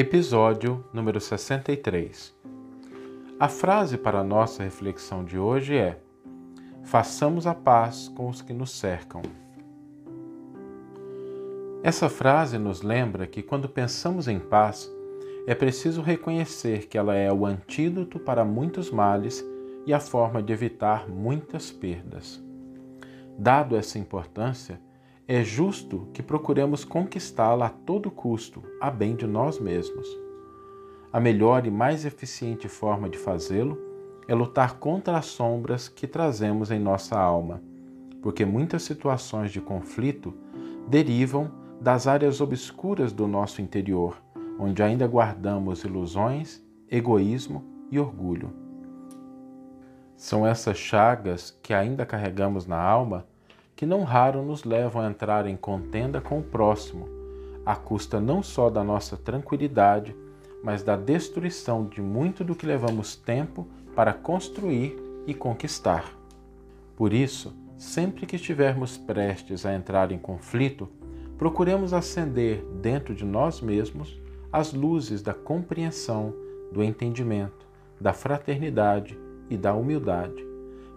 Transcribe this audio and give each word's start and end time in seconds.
Episódio 0.00 0.84
número 0.92 1.20
63. 1.20 2.32
A 3.40 3.48
frase 3.48 3.98
para 3.98 4.20
a 4.20 4.22
nossa 4.22 4.62
reflexão 4.62 5.24
de 5.24 5.36
hoje 5.36 5.76
é: 5.76 5.98
Façamos 6.84 7.48
a 7.48 7.52
paz 7.52 8.06
com 8.06 8.28
os 8.28 8.40
que 8.40 8.52
nos 8.52 8.70
cercam. 8.70 9.20
Essa 11.82 12.08
frase 12.08 12.58
nos 12.58 12.80
lembra 12.80 13.26
que 13.26 13.42
quando 13.42 13.68
pensamos 13.68 14.28
em 14.28 14.38
paz, 14.38 14.88
é 15.48 15.54
preciso 15.56 16.00
reconhecer 16.00 16.86
que 16.86 16.96
ela 16.96 17.16
é 17.16 17.32
o 17.32 17.44
antídoto 17.44 18.20
para 18.20 18.44
muitos 18.44 18.92
males 18.92 19.44
e 19.84 19.92
a 19.92 19.98
forma 19.98 20.40
de 20.40 20.52
evitar 20.52 21.08
muitas 21.08 21.72
perdas. 21.72 22.40
Dado 23.36 23.74
essa 23.76 23.98
importância, 23.98 24.80
é 25.30 25.44
justo 25.44 26.08
que 26.14 26.22
procuremos 26.22 26.86
conquistá-la 26.86 27.66
a 27.66 27.68
todo 27.68 28.10
custo, 28.10 28.62
a 28.80 28.90
bem 28.90 29.14
de 29.14 29.26
nós 29.26 29.60
mesmos. 29.60 30.08
A 31.12 31.20
melhor 31.20 31.66
e 31.66 31.70
mais 31.70 32.06
eficiente 32.06 32.66
forma 32.66 33.10
de 33.10 33.18
fazê-lo 33.18 33.78
é 34.26 34.34
lutar 34.34 34.78
contra 34.78 35.18
as 35.18 35.26
sombras 35.26 35.86
que 35.86 36.06
trazemos 36.06 36.70
em 36.70 36.78
nossa 36.78 37.18
alma, 37.18 37.62
porque 38.22 38.46
muitas 38.46 38.84
situações 38.84 39.50
de 39.50 39.60
conflito 39.60 40.32
derivam 40.88 41.50
das 41.78 42.06
áreas 42.06 42.40
obscuras 42.40 43.12
do 43.12 43.28
nosso 43.28 43.60
interior, 43.60 44.16
onde 44.58 44.82
ainda 44.82 45.06
guardamos 45.06 45.84
ilusões, 45.84 46.64
egoísmo 46.90 47.62
e 47.90 47.98
orgulho. 48.00 48.50
São 50.16 50.46
essas 50.46 50.78
chagas 50.78 51.50
que 51.62 51.74
ainda 51.74 52.06
carregamos 52.06 52.66
na 52.66 52.80
alma 52.80 53.26
que 53.78 53.86
não 53.86 54.02
raro 54.02 54.42
nos 54.42 54.64
levam 54.64 55.02
a 55.02 55.06
entrar 55.08 55.46
em 55.46 55.56
contenda 55.56 56.20
com 56.20 56.40
o 56.40 56.42
próximo, 56.42 57.08
à 57.64 57.76
custa 57.76 58.20
não 58.20 58.42
só 58.42 58.68
da 58.68 58.82
nossa 58.82 59.16
tranquilidade, 59.16 60.16
mas 60.64 60.82
da 60.82 60.96
destruição 60.96 61.86
de 61.86 62.02
muito 62.02 62.42
do 62.42 62.56
que 62.56 62.66
levamos 62.66 63.14
tempo 63.14 63.68
para 63.94 64.12
construir 64.12 64.98
e 65.28 65.32
conquistar. 65.32 66.12
Por 66.96 67.12
isso, 67.12 67.54
sempre 67.76 68.26
que 68.26 68.34
estivermos 68.34 68.98
prestes 68.98 69.64
a 69.64 69.72
entrar 69.72 70.10
em 70.10 70.18
conflito, 70.18 70.88
procuremos 71.38 71.94
acender 71.94 72.64
dentro 72.82 73.14
de 73.14 73.24
nós 73.24 73.60
mesmos 73.60 74.20
as 74.52 74.72
luzes 74.72 75.22
da 75.22 75.32
compreensão, 75.32 76.34
do 76.72 76.82
entendimento, 76.82 77.64
da 78.00 78.12
fraternidade 78.12 79.16
e 79.48 79.56
da 79.56 79.72
humildade, 79.72 80.44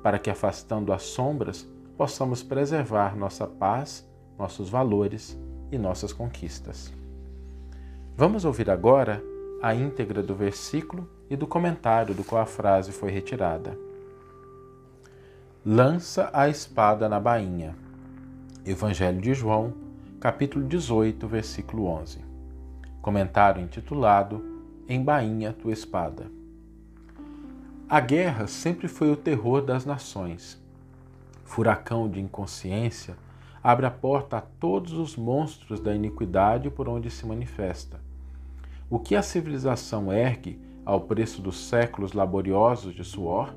para 0.01 0.17
que, 0.17 0.31
afastando 0.31 0.91
as 0.91 1.03
sombras, 1.03 1.69
possamos 2.01 2.41
preservar 2.41 3.15
nossa 3.15 3.45
paz, 3.45 4.03
nossos 4.35 4.67
valores 4.67 5.37
e 5.71 5.77
nossas 5.77 6.11
conquistas. 6.11 6.91
Vamos 8.17 8.43
ouvir 8.43 8.71
agora 8.71 9.23
a 9.61 9.75
íntegra 9.75 10.23
do 10.23 10.33
versículo 10.33 11.07
e 11.29 11.35
do 11.35 11.45
comentário 11.45 12.15
do 12.15 12.23
qual 12.23 12.41
a 12.41 12.47
frase 12.47 12.91
foi 12.91 13.11
retirada. 13.11 13.77
Lança 15.63 16.31
a 16.33 16.49
espada 16.49 17.07
na 17.07 17.19
bainha. 17.19 17.75
Evangelho 18.65 19.21
de 19.21 19.35
João, 19.35 19.71
capítulo 20.19 20.67
18, 20.67 21.27
versículo 21.27 21.85
11. 21.85 22.17
Comentário 22.99 23.61
intitulado 23.61 24.43
Embainha 24.89 25.53
tua 25.53 25.71
espada. 25.71 26.25
A 27.87 27.99
guerra 27.99 28.47
sempre 28.47 28.87
foi 28.87 29.11
o 29.11 29.15
terror 29.15 29.61
das 29.61 29.85
nações 29.85 30.59
furacão 31.51 32.09
de 32.09 32.21
inconsciência, 32.21 33.17
abre 33.61 33.85
a 33.85 33.91
porta 33.91 34.37
a 34.37 34.41
todos 34.41 34.93
os 34.93 35.17
monstros 35.17 35.81
da 35.81 35.93
iniquidade 35.93 36.69
por 36.69 36.87
onde 36.87 37.11
se 37.11 37.25
manifesta. 37.25 37.99
O 38.89 38.97
que 38.97 39.17
a 39.17 39.21
civilização 39.21 40.13
ergue 40.13 40.61
ao 40.85 41.01
preço 41.01 41.41
dos 41.41 41.67
séculos 41.67 42.13
laboriosos 42.13 42.95
de 42.95 43.03
suor, 43.03 43.53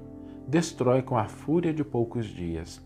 destrói 0.46 1.02
com 1.02 1.16
a 1.16 1.26
fúria 1.26 1.72
de 1.72 1.84
poucos 1.84 2.26
dias. 2.26 2.84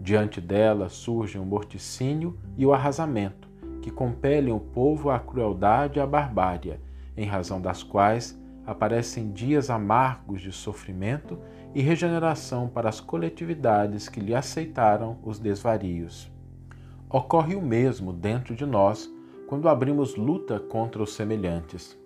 Diante 0.00 0.40
dela 0.40 0.88
surgem 0.88 1.40
o 1.40 1.44
morticínio 1.44 2.38
e 2.56 2.64
o 2.64 2.72
arrasamento, 2.72 3.48
que 3.82 3.90
compelem 3.90 4.54
o 4.54 4.60
povo 4.60 5.10
à 5.10 5.18
crueldade 5.18 5.98
e 5.98 6.00
à 6.00 6.06
barbárie, 6.06 6.78
em 7.16 7.26
razão 7.26 7.60
das 7.60 7.82
quais 7.82 8.40
aparecem 8.66 9.32
dias 9.32 9.70
amargos 9.70 10.40
de 10.40 10.52
sofrimento 10.52 11.38
e 11.74 11.82
regeneração 11.82 12.68
para 12.68 12.88
as 12.88 13.00
coletividades 13.00 14.08
que 14.08 14.20
lhe 14.20 14.34
aceitaram 14.34 15.18
os 15.22 15.38
desvarios. 15.38 16.30
Ocorre 17.10 17.54
o 17.54 17.62
mesmo 17.62 18.12
dentro 18.12 18.54
de 18.54 18.64
nós 18.64 19.12
quando 19.46 19.68
abrimos 19.68 20.16
luta 20.16 20.58
contra 20.58 21.02
os 21.02 21.14
semelhantes. 21.14 21.98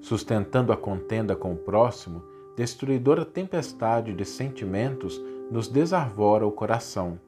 Sustentando 0.00 0.72
a 0.72 0.76
contenda 0.76 1.36
com 1.36 1.52
o 1.52 1.56
próximo, 1.56 2.22
destruidora 2.56 3.24
tempestade 3.24 4.14
de 4.14 4.24
sentimentos 4.24 5.20
nos 5.50 5.68
desarvora 5.68 6.46
o 6.46 6.52
coração. 6.52 7.20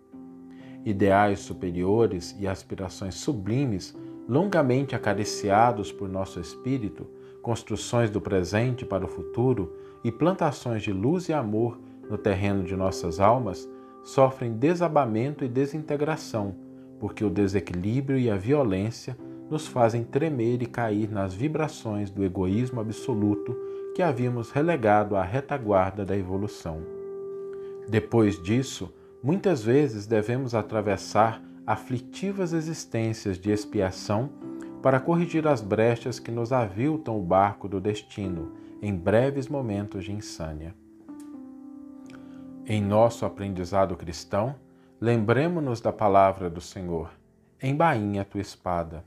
Ideais 0.84 1.40
superiores 1.40 2.34
e 2.38 2.46
aspirações 2.46 3.16
sublimes, 3.16 3.96
longamente 4.28 4.94
acariciados 4.94 5.90
por 5.90 6.08
nosso 6.08 6.38
espírito, 6.38 7.06
construções 7.40 8.10
do 8.10 8.20
presente 8.20 8.84
para 8.84 9.04
o 9.04 9.08
futuro 9.08 9.72
e 10.04 10.12
plantações 10.12 10.82
de 10.82 10.92
luz 10.92 11.28
e 11.28 11.32
amor 11.32 11.80
no 12.10 12.18
terreno 12.18 12.62
de 12.62 12.76
nossas 12.76 13.18
almas 13.18 13.68
sofrem 14.04 14.52
desabamento 14.52 15.44
e 15.44 15.48
desintegração, 15.48 16.54
porque 17.00 17.24
o 17.24 17.30
desequilíbrio 17.30 18.18
e 18.18 18.30
a 18.30 18.36
violência 18.36 19.16
nos 19.50 19.66
fazem 19.66 20.04
tremer 20.04 20.62
e 20.62 20.66
cair 20.66 21.10
nas 21.10 21.32
vibrações 21.32 22.10
do 22.10 22.22
egoísmo 22.22 22.80
absoluto 22.80 23.56
que 23.94 24.02
havíamos 24.02 24.50
relegado 24.50 25.16
à 25.16 25.22
retaguarda 25.22 26.04
da 26.04 26.16
evolução. 26.16 26.82
Depois 27.88 28.40
disso, 28.42 28.92
muitas 29.22 29.62
vezes 29.62 30.06
devemos 30.06 30.54
atravessar 30.54 31.42
aflitivas 31.68 32.54
existências 32.54 33.38
de 33.38 33.50
expiação 33.50 34.30
para 34.80 34.98
corrigir 34.98 35.46
as 35.46 35.60
brechas 35.60 36.18
que 36.18 36.30
nos 36.30 36.50
aviltam 36.50 37.18
o 37.18 37.22
barco 37.22 37.68
do 37.68 37.78
destino 37.78 38.52
em 38.80 38.96
breves 38.96 39.48
momentos 39.48 40.06
de 40.06 40.12
insânia. 40.12 40.74
Em 42.64 42.80
nosso 42.80 43.26
aprendizado 43.26 43.94
cristão, 43.98 44.54
lembremos-nos 44.98 45.78
da 45.78 45.92
palavra 45.92 46.48
do 46.48 46.62
Senhor: 46.62 47.10
embainha 47.62 48.22
a 48.22 48.24
tua 48.24 48.40
espada. 48.40 49.04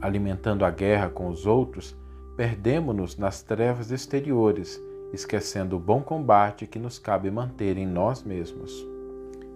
Alimentando 0.00 0.64
a 0.64 0.70
guerra 0.70 1.08
com 1.08 1.26
os 1.26 1.46
outros, 1.46 1.96
perdemos-nos 2.36 3.16
nas 3.16 3.42
trevas 3.42 3.90
exteriores, 3.90 4.80
esquecendo 5.12 5.74
o 5.74 5.80
bom 5.80 6.00
combate 6.00 6.64
que 6.64 6.78
nos 6.78 7.00
cabe 7.00 7.28
manter 7.28 7.76
em 7.76 7.88
nós 7.88 8.22
mesmos. 8.22 8.91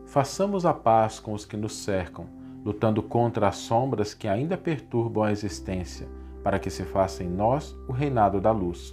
Façamos 0.07 0.65
a 0.65 0.73
paz 0.73 1.21
com 1.21 1.33
os 1.33 1.45
que 1.45 1.57
nos 1.57 1.75
cercam 1.75 2.27
lutando 2.67 3.01
contra 3.01 3.47
as 3.47 3.59
sombras 3.59 4.13
que 4.13 4.27
ainda 4.27 4.59
perturbam 4.59 5.23
a 5.23 5.31
existência, 5.31 6.09
para 6.43 6.59
que 6.59 6.69
se 6.69 6.83
faça 6.83 7.23
em 7.23 7.29
nós 7.29 7.79
o 7.87 7.93
reinado 7.93 8.41
da 8.41 8.51
luz. 8.51 8.93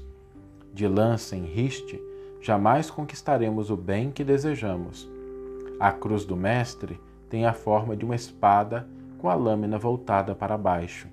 De 0.72 0.88
lança 0.88 1.36
em 1.36 1.44
riste, 1.44 2.00
jamais 2.40 2.92
conquistaremos 2.92 3.72
o 3.72 3.76
bem 3.76 4.12
que 4.12 4.24
desejamos. 4.24 5.10
A 5.80 5.92
cruz 5.92 6.24
do 6.24 6.38
Mestre 6.38 7.02
tem 7.28 7.48
a 7.48 7.54
forma 7.54 7.98
de 7.98 8.06
uma 8.06 8.16
espada 8.16 8.88
com 9.18 9.28
a 9.28 9.34
lâmina 9.34 9.80
voltada 9.80 10.36
para 10.36 10.56
baixo. 10.56 11.08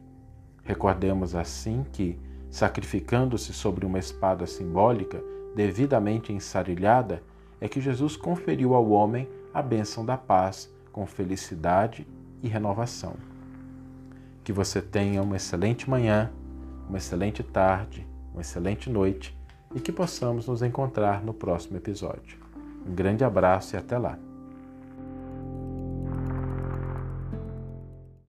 Recordemos 0.62 1.34
assim 1.34 1.82
que, 1.90 2.20
sacrificando-se 2.50 3.54
sobre 3.54 3.86
uma 3.86 3.98
espada 3.98 4.46
simbólica, 4.46 5.24
devidamente 5.56 6.30
ensarilhada, 6.30 7.22
é 7.58 7.66
que 7.66 7.80
Jesus 7.80 8.18
conferiu 8.18 8.74
ao 8.74 8.90
homem 8.90 9.26
a 9.52 9.62
bênção 9.62 10.04
da 10.04 10.16
paz 10.16 10.72
com 10.92 11.06
felicidade 11.06 12.06
e 12.42 12.48
renovação. 12.48 13.14
Que 14.42 14.52
você 14.52 14.80
tenha 14.80 15.22
uma 15.22 15.36
excelente 15.36 15.88
manhã, 15.88 16.30
uma 16.88 16.98
excelente 16.98 17.42
tarde, 17.42 18.06
uma 18.32 18.40
excelente 18.40 18.88
noite 18.90 19.38
e 19.74 19.80
que 19.80 19.92
possamos 19.92 20.46
nos 20.46 20.62
encontrar 20.62 21.22
no 21.22 21.32
próximo 21.32 21.76
episódio. 21.76 22.38
Um 22.86 22.94
grande 22.94 23.24
abraço 23.24 23.76
e 23.76 23.78
até 23.78 23.98
lá! 23.98 24.29